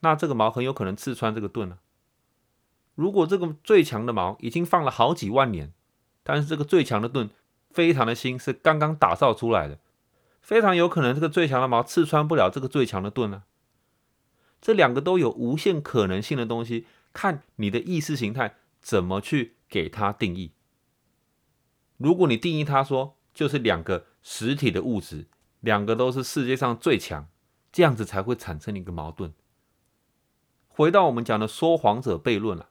[0.00, 1.78] 那这个矛很有可能刺穿这个盾了。
[2.94, 5.72] 如果这个最强的矛已经放了好几万年，
[6.22, 7.30] 但是这个最强的盾
[7.70, 9.78] 非常的新，是刚刚打造出来的，
[10.40, 13.44] 非常有可能这个最强的矛刺穿不了这个最强的盾呢。
[14.60, 20.52] 这两个都有无限可能性的东西，看你的意识形态怎么去给它定义。
[21.98, 25.26] 如果你定义它说就是两个实体的物质，
[25.60, 27.28] 两个都是世界上最强，
[27.70, 29.34] 这样子才会产生一个矛盾。
[30.76, 32.68] 回到我们讲的说谎者悖论了，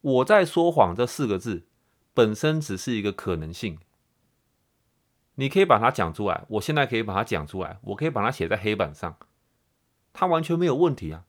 [0.00, 1.64] 我在说谎这四个字
[2.14, 3.78] 本身只是一个可能性，
[5.34, 9.16] 你可以把它讲出来，我现在可以把它讲出来，我可以把它写在黑板上，
[10.12, 11.24] 它完全没有问题啊。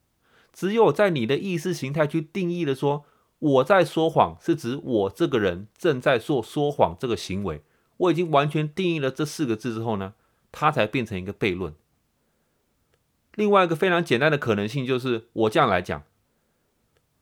[0.53, 3.03] 只有在你的意识形态去定义了说
[3.39, 7.63] 我在说谎，是指我这个人正在做说谎这个行为，
[7.97, 10.13] 我已经完全定义了这四个字之后呢，
[10.51, 11.73] 它才变成一个悖论。
[13.39, 16.03] 另外一个非常简单的可能性就是，我这样来讲，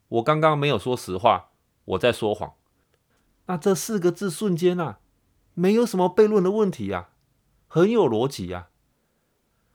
[0.07, 1.51] 我刚刚没有说实话，
[1.85, 2.55] 我在说谎。
[3.45, 4.97] 那这四个字瞬间啊，
[5.53, 7.09] 没有什么悖论的问题呀，
[7.67, 8.69] 很有逻辑呀。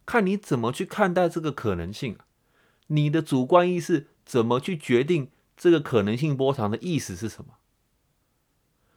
[0.05, 2.18] 看你怎么去看待这个可能性，
[2.88, 7.55] 你的主观意识怎么去决定这个可能性波长的意思是什么。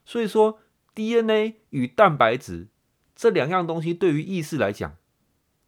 [0.03, 0.58] 所以说
[0.95, 2.69] ，DNA 与蛋白质
[3.15, 4.97] 这两样东西对于意识来讲，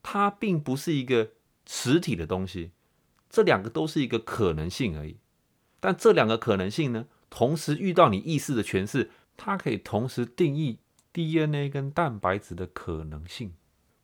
[0.01, 1.33] 它并不是一个。
[1.67, 2.71] 实体的东西，
[3.29, 5.17] 这两个都是一个可能性而已。
[5.79, 10.79] 但这两个可能性呢，同时遇到你意识的诠释，它可以同时定义
[11.13, 13.53] DNA 跟蛋白质的可能性，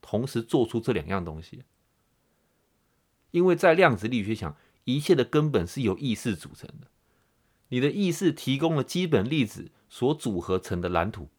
[0.01, 1.63] 同时做出这两样东西。
[3.31, 6.87] 因为在量子力学讲，一切的根本是由意识组成的。
[7.69, 11.29] 你的意识提供了基本粒子所组合成的蓝图，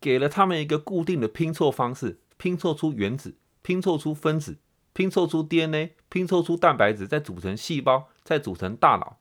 [0.00, 4.56] 给了他们一个固定的拼凑方式，拼凑出原子，拼凑出分子。
[4.98, 9.20] 拼凑出 DNA，拼凑出蛋白质，再组成细胞，再组成大脑。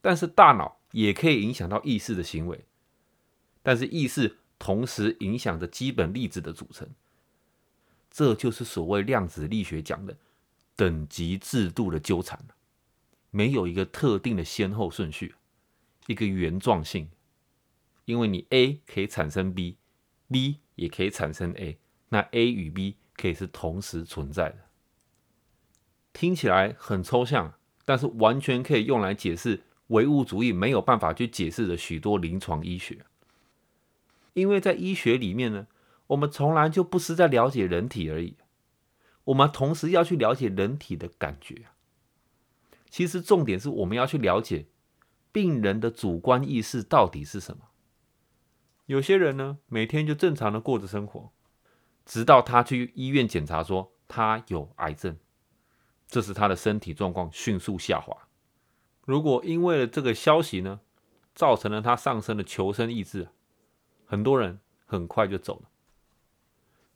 [0.00, 2.64] 但是大脑也可以影响到意识的行为，
[3.62, 6.88] 但是意识同时影响着基本粒子的组成。
[8.10, 10.16] 这就是所谓量子力学讲的
[10.74, 12.42] 等级制度的纠缠
[13.30, 15.34] 没有一个特定的先后顺序，
[16.06, 17.10] 一个原状性。
[18.06, 24.58] 因为你 A 可以产生 B，B 也可以产生 A，那 A 与 B 可以是同时存在的。
[26.14, 27.54] 听起来很抽象，
[27.84, 33.04] 但是完全可以用来解释唯物主义没有办法去解释的许多临床医学。
[34.32, 35.66] 因为在医学里面呢，
[36.08, 38.36] 我们从来就不是在了解人体而已，
[39.24, 41.66] 我们同时要去了解人体的感觉。
[42.88, 44.66] 其实重点是我们要去了解
[45.30, 47.64] 病人的主观意识到底是什么。
[48.86, 51.32] 有些人呢，每天就正常的过着生活，
[52.08, 55.18] 直到他去医院检查说他有癌症，
[56.06, 58.16] 这时他的身体状况迅速下滑。
[59.04, 60.80] 如果因为了这个消息呢，
[61.34, 63.28] 造成了他上升的求生意志，
[64.06, 65.68] 很多人很快就走了。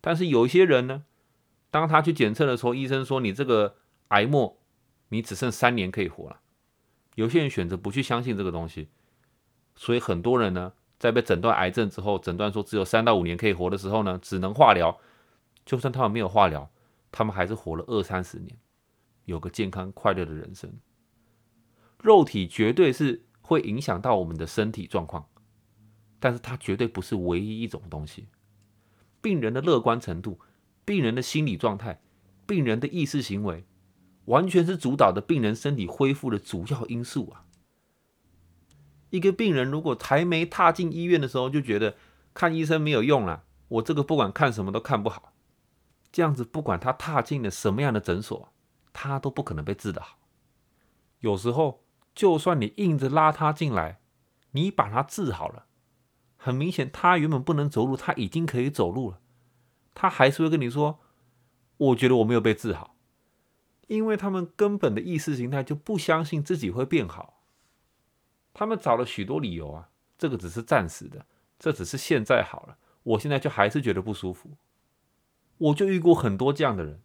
[0.00, 1.04] 但是有一些人呢，
[1.70, 3.76] 当他去检测的时候，医生说你这个
[4.08, 4.58] 癌末，
[5.10, 6.40] 你只剩三年可以活了。
[7.16, 8.88] 有些人选择不去相信这个东西，
[9.76, 10.72] 所以很多人呢。
[11.02, 14.96] 在被诊断癌症之后，诊断说只有三到五年可以活的时候呢，只能化疗。
[15.66, 16.70] 就算他们没有化疗，
[17.10, 18.56] 他们还是活了二三十年，
[19.24, 20.72] 有个健康快乐的人生。
[22.00, 25.26] 肉体绝对是会影响到我们的身体状况，
[26.20, 28.28] 但是它绝对不是唯一一种东西。
[29.20, 30.38] 病人的乐观程度、
[30.84, 32.00] 病人的心理状态、
[32.46, 33.64] 病人的意识行为，
[34.26, 37.44] 完全是主导的病人身体恢复的主要因素啊。
[39.12, 41.96] 一个病人如果还没踏进医院的时候就觉得
[42.32, 45.34] 看医生没有用了，我这个不管看什么都看不好，
[46.10, 48.48] 这样子不管他踏进了什么样的诊所，
[48.94, 50.16] 他都不可能被治得好。
[51.20, 54.00] 有时候就算你硬着拉他进来，
[54.52, 55.66] 你把他治好了，
[56.38, 59.20] 很明显他原本不能走路，他已经可以走路了，
[59.92, 61.00] 他还是会跟你说
[61.76, 62.96] ：“我觉得我没有被治好。”
[63.88, 67.31] 因为他们根本的意识形态就不相信自己会变好。
[68.54, 69.88] 他们找了许多理由啊，
[70.18, 71.24] 这个只是暂时的，
[71.58, 74.50] 这只是现在好了，我现在就还是觉得不舒服。
[75.58, 77.00] 我就遇过很多这样的人。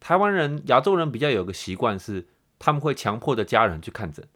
[0.00, 4.26] 台湾人、亚洲人比较有个习惯是，他们会强迫着家人去看诊。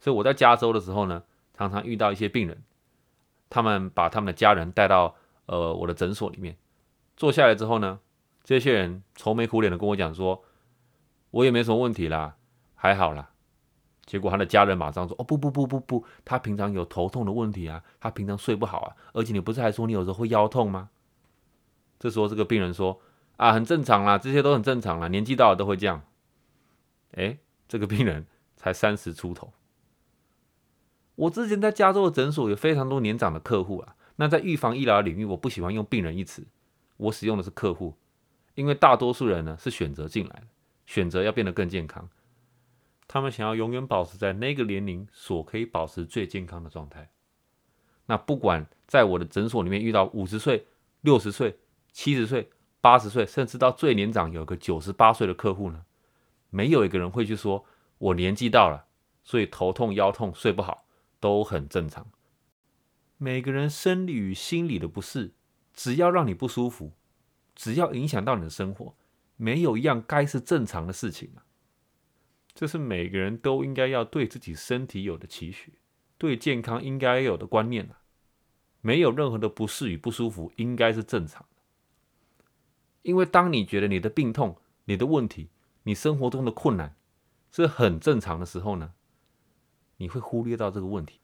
[0.00, 1.22] 所以我在加州的时候呢，
[1.54, 2.62] 常常遇到一些病人，
[3.48, 5.14] 他们把他们的家人带到
[5.46, 6.56] 呃我的诊所里面，
[7.16, 8.00] 坐下来之后呢，
[8.42, 10.42] 这些人愁眉苦脸的跟我讲说，
[11.30, 12.36] 我也没什么问题啦，
[12.74, 13.30] 还好啦。
[14.08, 20.88] 结果他的家人马上说：“哦不不不不不，他平常有头痛的问题啊，他平常睡不好啊，而且你不是还说你有时候会腰痛吗？”
[22.00, 23.02] 这时候这个病人说
[23.36, 26.00] ：“啊，很正常啦，这些都很正常啦，年纪到了都会这样。”
[27.12, 27.36] 哎，
[27.68, 29.52] 这个病人才三十出头。
[31.16, 36.46] 我之前在加州的诊所有非常多年长的客户啊，那在预防医疗领域，我不喜欢用病人一词，
[36.96, 37.94] 我使用的是客户，
[38.54, 40.46] 因为大多数人呢是选择进来的，
[40.86, 42.08] 选择要变得更健康。
[43.08, 47.10] 他们想要永远保持在那个年龄所可以保持最健康的状态。
[48.06, 50.66] 那不管在我的诊所里面遇到五十岁、
[51.00, 51.58] 六十岁、
[51.90, 55.84] 七十岁、八十岁，甚至到最年长有个九十八岁的客户呢，
[56.50, 57.64] 没有一个人会去说
[57.96, 58.86] 我年纪到了，
[59.24, 60.86] 所以头痛、腰痛、睡不好
[61.18, 62.06] 都很正常。
[63.16, 65.32] 每个人生理与心理的不适，
[65.74, 66.92] 只要让你不舒服，
[67.54, 68.94] 只要影响到你的生活，
[69.36, 71.44] 没有一样该是正常的事情啊。
[72.58, 75.74] 这是每个人都应该要对自己身体有的期许，
[76.18, 78.02] 对健康应该有的观念啊。
[78.80, 81.62] 没有任何的不适与不舒服，应该是正常的。
[83.02, 85.50] 因为当你觉得你的病痛、你的问题、
[85.84, 86.96] 你生活中的困难
[87.52, 88.92] 是很正常的时候呢，
[89.98, 91.20] 你会忽略到这个问题，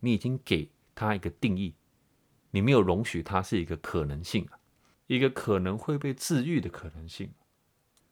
[0.00, 1.76] 你已经给他一个定义，
[2.50, 4.48] 你没有容许它是一个可能性，
[5.06, 7.32] 一个可能会被治愈的可能性，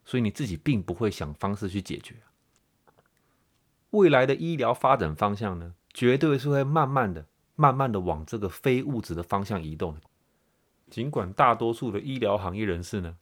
[0.05, 2.15] 所以你自己并不会想方式去解决。
[3.91, 7.27] 未来的医疗发展方向呢，绝对是会慢慢的、
[7.57, 9.97] 慢慢的往这个非物质的方向移动。
[10.89, 13.17] 尽管大多数的医疗行业人士呢，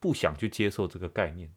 [0.00, 1.52] 不想去接受这个概念，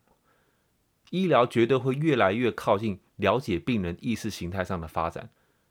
[1.09, 5.29] 医疗绝对会越来越靠近了解病人意识形态上的发展，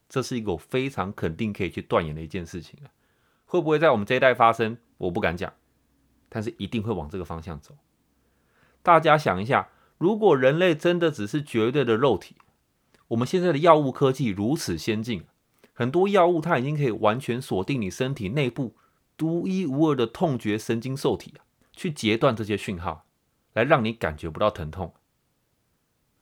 [0.09, 2.91] 这是一个我非常肯定可以去断言的一件事情啊。
[3.45, 5.53] 会不会在我们这一代发生，我不敢讲，
[6.29, 7.77] 但是一定会往这个方向走。
[8.83, 12.37] 大家想一下，如果人类真的只是绝对的肉体，
[13.09, 15.25] 我们现在的药物科技如此先进，
[15.73, 18.75] 很多药物它已经可以完全锁定你身体内部
[19.17, 21.35] 独一无二的痛觉神经受体，
[21.73, 23.07] 去截断这些讯号，
[23.53, 24.95] 来让你感觉不到疼痛。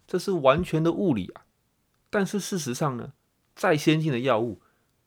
[0.07, 1.47] 这是完全的物理啊！
[2.11, 3.13] 但是事实上呢，
[3.55, 4.61] 再先进的药物，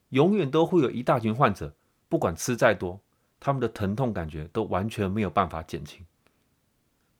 [0.09, 1.75] 永远都会有一大群患者，
[2.09, 3.01] 不管吃再多，
[3.39, 6.03] 他们的疼痛感觉都完全没有办法减轻。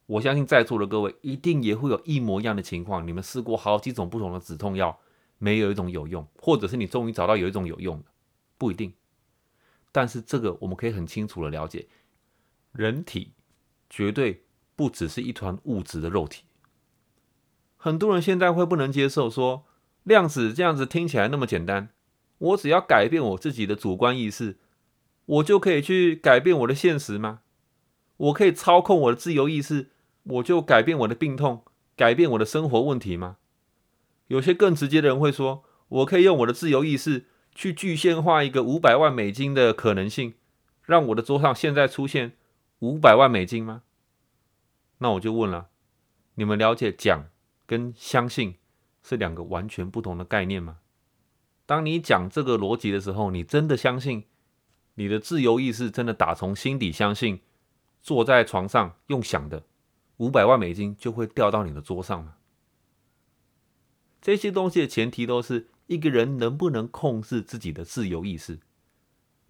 [0.08, 5.00] 我相信在座的各位一定也会有一模一样的情况，你们试过好几种不同的止痛药，
[5.38, 8.06] 没有一种有用，或者是你终于找到有一种有用的，
[8.58, 8.94] 不一定。
[9.92, 11.88] 但是这个我们可以很清楚的了解，
[12.72, 13.34] 人体
[13.90, 14.44] 绝对
[14.76, 16.44] 不只是一团物质的肉体。
[17.78, 19.66] 很多人现在会不能接受说，
[20.04, 21.90] 量子这样子听起来那么简单，
[22.38, 24.58] 我只要改变我自己的主观意识，
[25.26, 27.42] 我就可以去改变我的现实吗？
[28.18, 29.92] 我可以操控我的自由意识，
[30.26, 31.64] 我就改变我的病痛，
[31.96, 33.38] 改变我的生活问题吗？
[34.28, 37.28] 有些更直接的人会说，我可以用我的自由意识。
[37.58, 40.34] 去具现化一个五百万美金的可能性，
[40.84, 42.34] 让我的桌上现在出现
[42.80, 43.84] 五百万美金吗？
[44.98, 45.70] 那我就问了，
[46.34, 47.30] 你们了解讲
[47.66, 48.56] 跟相信
[49.02, 50.80] 是两个完全不同的概念吗？
[51.66, 54.26] 当你讲这个逻辑的时候，你真的相信
[54.96, 57.40] 你的自由意识真的打从心底相信，
[58.02, 59.64] 坐在床上用想的
[60.18, 62.36] 五百万美金就会掉到你的桌上吗？
[64.22, 65.70] 这些东西的前提都是。
[65.88, 68.60] 一个人能不能控制自己的自由意识？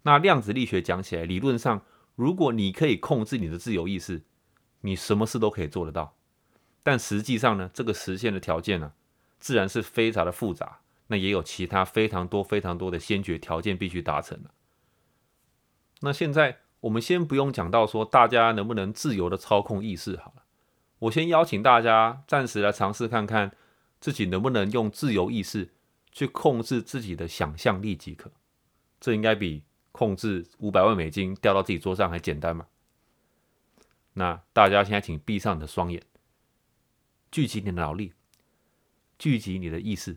[0.02, 1.80] 那量子力学讲起来，理论上，
[2.14, 4.22] 如果你可以控制你的自由意识，
[4.82, 6.14] 你什么事都可以做得到。
[6.82, 8.92] 但实际上呢，这个实现的条件呢，
[9.40, 10.80] 自然是非常的复杂。
[11.06, 14.50] 那也有其他非常多、非常多的先决条件必须达成的。
[16.00, 20.34] 那现在我们先不用讲到说大家能不能自由的操控意识好，
[20.98, 23.54] 我先邀请大家暂时来尝试看看
[24.00, 25.70] 自己能不能用自由意识。
[26.12, 28.32] 去控制自己的想象力即可，
[28.98, 32.66] 这应该比控制五百万美金掉到自己桌上还简单嘛？
[34.14, 36.02] 那大家现在请闭上你的双眼，
[37.30, 38.14] 聚集你的脑力，
[39.18, 40.16] 聚集你的意识。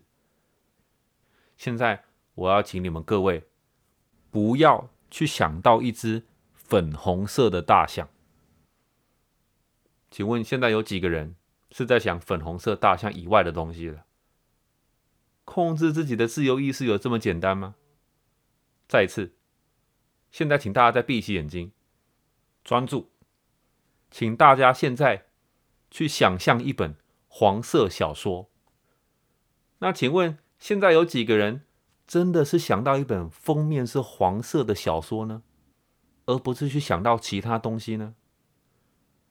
[1.58, 3.44] 现在我要请你们各位
[4.32, 8.08] 不要去想到一只粉红色的大象。
[10.12, 11.36] 请问现在有几个人
[11.72, 14.06] 是在想粉红色大象以外的东西了？
[15.46, 17.76] 控制自己的自由意识有这么简单吗？
[18.88, 19.34] 再一次，
[20.32, 21.72] 现在请大家再闭起眼睛，
[22.64, 23.12] 专注，
[24.12, 25.26] 请大家现在
[25.90, 26.96] 去想象一本
[27.28, 28.50] 黄色小说。
[29.80, 31.66] 那请问，现在有几个人
[32.06, 35.44] 真的是想到一本封面是黄色的小说呢？
[36.26, 38.16] 而不是去想到其他东西呢？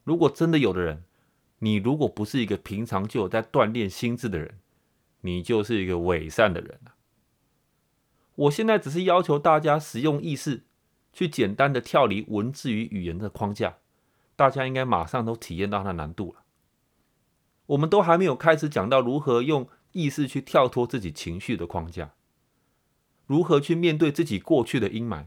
[0.08, 1.04] 如果真的有的人，
[1.58, 4.58] 你如果不是一个平常就有在锻炼心智的人，
[5.20, 6.80] 你就是一个伪善的人
[8.34, 10.62] 我现在只是要求大家使用意识，
[11.12, 13.76] 去简单的跳离文字与语言的框架，
[14.34, 16.42] 大家应该马上都体验到它的难度了。
[17.66, 22.14] 我们都还没有开始讲到如何用意识去跳脱自己情绪的框架，
[23.26, 25.26] 如何去面对自己过去的阴霾，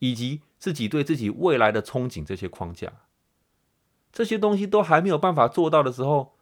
[0.00, 2.92] 以及自己对自己未来的憧憬这些框架，
[4.16, 6.32] 这些东西都还没有办法做到的时候。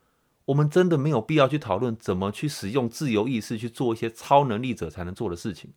[0.47, 5.73] 我们真的没有必要去讨论怎么去使用自由意识去做一些超能力者才能做的事情，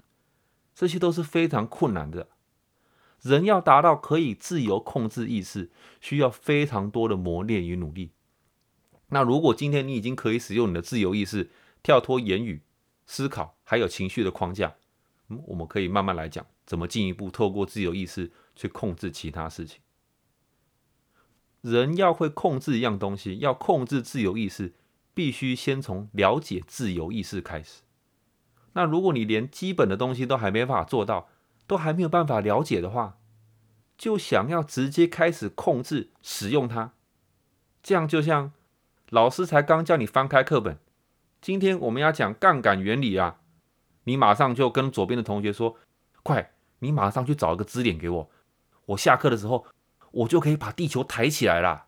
[0.75, 2.27] 这些都是非常困难的。
[3.21, 8.11] 人要达到可以自由控制意识，需要非常多的磨练与努力。
[9.07, 11.49] 那如果今天你已经可以使用你的自由意识，
[11.81, 12.61] 跳脱言语、
[13.05, 14.75] 思考还有情绪的框架，
[15.29, 19.79] 嗯，我们可以慢慢来讲，怎么进一步透过自由意识去控制其他事情。
[21.69, 24.73] 人要会控制一样东西，要控制自由意识，
[25.13, 27.81] 必须先从了解自由意识开始。
[28.71, 31.27] 那如果你连基本的东西都还没法做到，
[31.67, 33.17] 都还没有办法了解的话，
[33.97, 36.93] 就想要直接开始控制使用它，
[37.83, 38.53] 这样就像
[39.09, 40.79] 老师才刚叫你翻开课本，
[41.41, 43.41] 今天我们要讲杠杆原理啊，
[44.05, 45.75] 你马上就跟左边的同学说
[46.23, 48.29] ：“快，你马上去找一个支点给我，
[48.85, 49.65] 我下课的时候。”
[50.11, 51.87] 我就可以把地球抬起来了。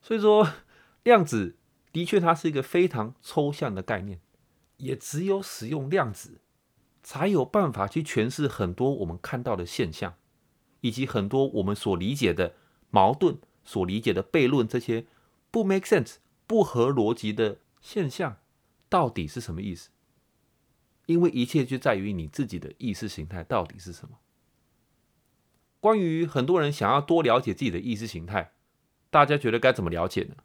[0.00, 0.48] 所以说，
[1.02, 1.56] 量子
[1.92, 4.20] 的确它是一个非常抽象的概念，
[4.78, 6.40] 也只有使用量子，
[7.02, 10.14] 才有办法去诠释很多我们看到的现象，
[10.80, 12.54] 以及很多我们所理解的
[12.90, 15.06] 矛盾、所理解的悖论这些
[15.50, 16.16] 不 make sense、
[16.46, 18.38] 不合逻辑的现象，
[18.88, 19.90] 到底是什么意思？
[21.06, 24.18] 因为一切就在于你自己的意识形态到底是什么。
[25.84, 28.52] 关于很多人想要多了解自己的意识形态，
[29.10, 30.36] 大家觉得该怎么了解呢？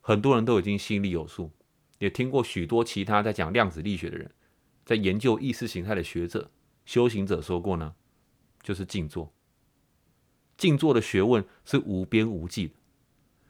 [0.00, 1.50] 很多人都已经心里有数，
[1.98, 4.30] 也听过许多其他在讲量子力学的人，
[4.84, 6.48] 在研究意识形态的学者、
[6.84, 7.96] 修行者说过呢，
[8.62, 9.32] 就是静坐。
[10.56, 12.74] 静坐的学问是无边无际的。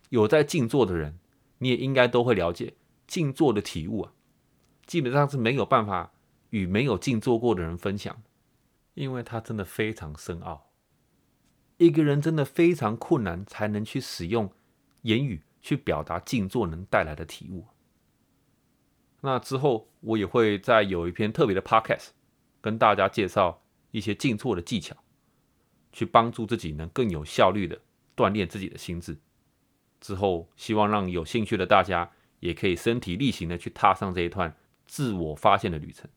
[0.09, 1.19] 有在静坐的人，
[1.59, 2.73] 你也应该都会了解
[3.07, 4.15] 静坐的体悟啊，
[4.87, 6.15] 基本上是没有办法
[6.49, 8.23] 与没有静坐过的人分享，
[8.95, 10.72] 因为它真的非常深奥。
[11.83, 14.51] 一个人真的非常困难，才能去使用
[15.03, 17.67] 言语去表达静坐能带来的体悟。
[19.21, 22.09] 那之后，我也会再有一篇特别的 podcast，
[22.61, 24.97] 跟大家介绍一些静坐的技巧，
[25.93, 27.81] 去帮助自己能更有效率的
[28.17, 29.17] 锻炼自己的心智。
[30.01, 32.11] 之后，希望让有兴趣的大家
[32.41, 34.57] 也可以身体力行的去踏上这一段
[34.87, 36.11] 自我发现的旅程，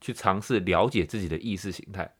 [0.00, 2.14] 去尝试了解自己的意识形态，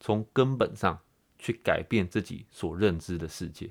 [0.00, 1.00] 从根本上
[1.38, 3.70] 去改变自己所认知的世界，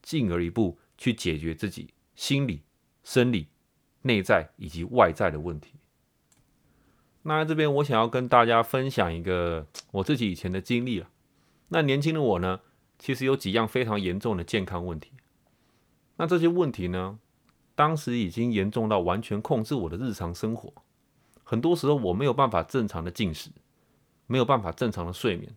[0.00, 2.62] 进而一步去解决自己心理、
[3.02, 3.48] 生理。
[4.04, 5.74] 内在以及外在的问题。
[7.22, 11.08] 那这边，我想要跟大家分享一个 我自己以前的经历了。
[11.68, 12.62] 那年轻的我呢，
[12.98, 15.12] 其实有几样非常严重的健康问题。
[16.16, 17.20] 那这些问题呢，
[17.76, 20.72] 当时已经严重到完全控制我的日常生活。
[21.44, 23.50] 很多时候我没有办法正常的进食，
[24.26, 25.54] 没有办法正常的睡眠。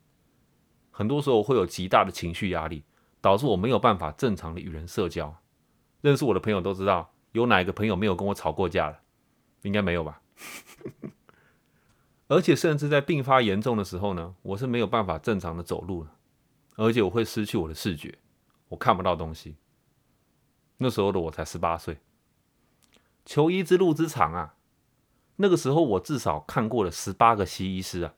[0.97, 2.85] 很多时候会有极大的情绪压力，
[3.19, 5.35] 导致我没有办法正常的与人社交。
[5.99, 7.11] 认识我的朋友都知道。
[7.33, 8.97] 有哪一个朋友没有跟我吵过架了？
[9.63, 10.21] 应该没有吧。
[12.29, 16.15] 而且甚至在病发严重的时候呢，我是没有办法正常的走路了，
[16.77, 18.17] 而且我会失去我的视觉，
[18.69, 19.57] 我看不到东西。
[20.77, 21.97] 那时候的我才十八岁，
[23.25, 24.55] 求医之路之长啊！
[25.35, 28.13] 那个时候我至少看过了十八个西医师啊，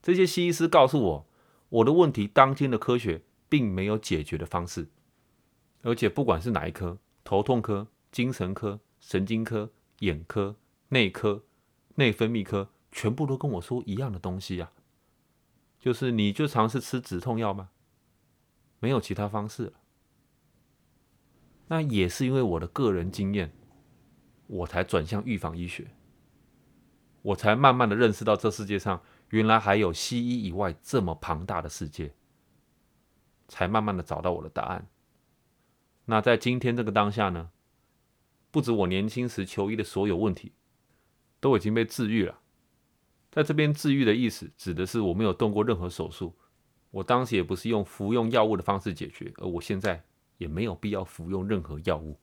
[0.00, 1.26] 这些西医师告诉我，
[1.68, 4.88] 我的问题当今的科学并没有解决的方式，
[5.82, 7.88] 而且不管是哪一科，头痛科。
[8.10, 10.56] 精神科、神经科、眼科、
[10.88, 11.44] 内科、
[11.96, 14.72] 内分泌科，全部都跟我说一样的东西啊，
[15.78, 17.68] 就是你就尝试吃止痛药吗？
[18.80, 19.72] 没有其他方式了。
[21.66, 23.52] 那也是因为我的个人经验，
[24.46, 25.88] 我才转向预防医学，
[27.20, 32.14] 我才慢慢的认识到这世界上原来还有西医以外这么庞大的世界，
[33.46, 34.88] 才慢慢的找到我的答案。
[36.06, 37.50] 那在今天这个当下呢？
[38.50, 40.52] 不止我年轻时求医的所有问题
[41.38, 42.40] 都已经被治愈了。
[43.30, 46.34] 在这边治愈的意思，指的是我没有动过任何手术，
[46.90, 50.02] 我当时也不是用服用药物的方式解决，而我现在
[50.38, 52.18] 也没有必要服用任何药物。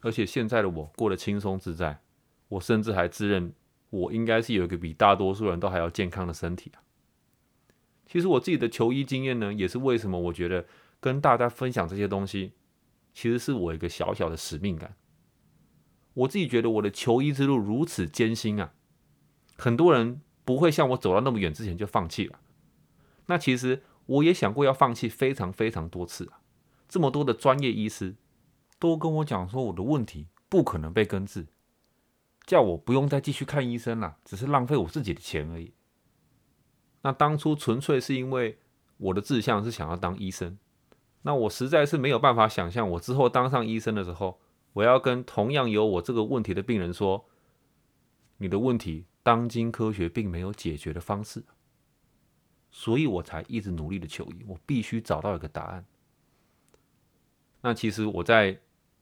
[0.00, 2.00] 而且现在的我过得轻松自在，
[2.48, 3.52] 我甚至还自认
[3.90, 6.82] 我应该是有一个比大多数人都还要健康的身体啊。
[8.06, 10.66] 其实我自己的求医经验呢，也是为什么我觉得
[11.00, 12.52] 跟大家分享这些东西。
[13.12, 14.94] 其实是我一个小小的使命感。
[16.12, 18.74] 我自己觉得我的求医之路如此艰辛啊，
[19.56, 22.38] 很多人不会像我走到那么远之前就放弃了。
[23.24, 26.40] 那其实我也想过要放弃非常非常多次啊。
[26.86, 28.16] 这么多的专业医师
[28.78, 31.46] 都跟我讲说我的问题不可能被根治，
[32.46, 35.74] 叫我不用再继续看医生了，只是浪费我自己的钱而已。
[37.02, 38.58] 那当初纯粹是因为
[38.96, 40.56] 我的志向是想要当医生。
[41.22, 44.40] 那我实在是没有办法想象，我之后当上医生的时候，
[44.74, 47.26] 我要跟同样有我这个问题的病人说
[48.38, 51.42] ：“你的问题，当今科学并没有解决的方式。”
[52.70, 55.84] 所以我才一直努力的求医，我必须找到一个答案。
[57.60, 58.56] 那其实我在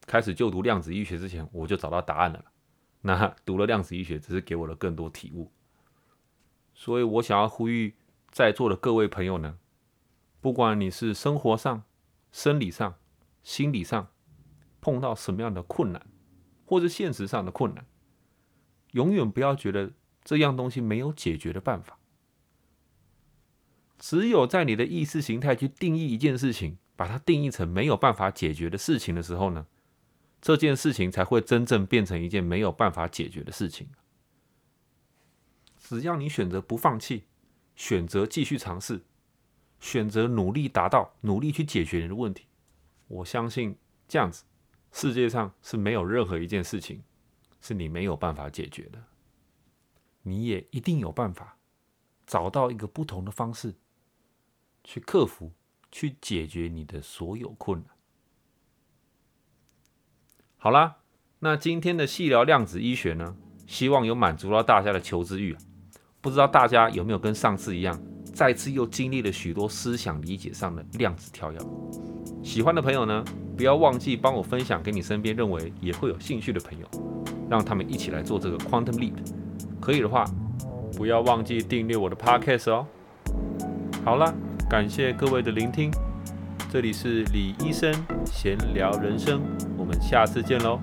[0.06, 2.42] 开始就读量子医学之前，我就找到答案了。
[3.06, 5.52] 那读了量子医学，只是给我了更多体悟。
[6.72, 7.94] 所以我想要呼吁
[8.30, 9.58] 在座的各位朋友呢，
[10.40, 11.82] 不管你是生活上，
[12.32, 12.94] 生理上、
[13.42, 14.08] 心理上
[14.80, 16.06] 碰到什么样的困难，
[16.64, 17.84] 或者现实上的困难，
[18.92, 19.92] 永远不要觉得
[20.24, 21.98] 这样东西没有解决的办法。
[23.98, 29.66] 只有在你的意识形态去定义一件事情，把它定义成没有办法解决的事情的时候呢，
[30.44, 33.88] 这件事情才会真正变成一件没有办法解决的事情。
[35.78, 37.24] 只要你选择不放弃，
[37.74, 39.00] 选择继续尝试。
[39.80, 42.44] 选择努力达到，努力去解决你的问题。
[43.08, 44.44] 我相信这样子，
[44.92, 47.02] 世界上是没有任何一件事情
[47.62, 49.02] 是你没有办法解决的。
[50.20, 51.56] 你也一定有办法
[52.26, 53.74] 找到一个不同的方式，
[54.82, 55.50] 去克服、
[55.90, 57.93] 去解决你的所有困难。
[60.64, 60.96] 好啦，
[61.40, 63.36] 那今天的细聊量子医学呢，
[63.66, 65.54] 希望有满足到大家的求知欲。
[66.22, 67.94] 不知道大家有没有跟上次一样？
[68.32, 71.58] 再次又经历了许多思想理解上的量子跳跃，
[72.42, 73.22] 喜欢的朋友呢，
[73.54, 76.88] 不要忘记帮我分享给你身边认为也会有兴趣的朋友，
[77.50, 79.12] 让他们一起来做这个 quantum leap。
[79.82, 80.24] 可以的话，
[80.96, 82.86] 不要忘记订阅我的 podcast 哦。
[84.02, 84.34] 好了，
[84.70, 85.90] 感谢各位的聆听，
[86.72, 87.92] 这里是李医生
[88.24, 89.42] 闲聊人生，
[90.00, 90.78] 下次见喽。